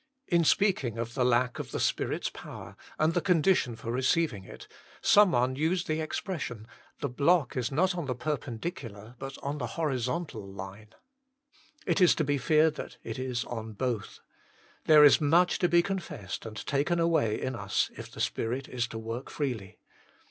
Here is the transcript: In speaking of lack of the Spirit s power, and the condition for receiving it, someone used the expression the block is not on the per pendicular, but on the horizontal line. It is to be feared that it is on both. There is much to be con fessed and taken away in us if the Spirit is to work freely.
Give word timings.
In 0.27 0.43
speaking 0.43 0.97
of 0.97 1.15
lack 1.15 1.59
of 1.59 1.69
the 1.69 1.79
Spirit 1.79 2.23
s 2.25 2.29
power, 2.33 2.75
and 2.97 3.13
the 3.13 3.21
condition 3.21 3.75
for 3.75 3.91
receiving 3.91 4.43
it, 4.45 4.67
someone 4.99 5.55
used 5.55 5.85
the 5.87 6.01
expression 6.01 6.65
the 7.01 7.07
block 7.07 7.55
is 7.55 7.71
not 7.71 7.93
on 7.93 8.05
the 8.05 8.15
per 8.15 8.35
pendicular, 8.35 9.13
but 9.19 9.37
on 9.43 9.59
the 9.59 9.67
horizontal 9.77 10.41
line. 10.43 10.95
It 11.85 12.01
is 12.01 12.15
to 12.15 12.23
be 12.23 12.39
feared 12.39 12.77
that 12.77 12.97
it 13.03 13.19
is 13.19 13.43
on 13.45 13.73
both. 13.73 14.21
There 14.85 15.03
is 15.03 15.21
much 15.21 15.59
to 15.59 15.69
be 15.69 15.83
con 15.83 15.99
fessed 15.99 16.47
and 16.47 16.57
taken 16.65 16.99
away 16.99 17.39
in 17.39 17.55
us 17.55 17.91
if 17.95 18.09
the 18.09 18.21
Spirit 18.21 18.67
is 18.67 18.87
to 18.87 18.97
work 18.97 19.29
freely. 19.29 19.77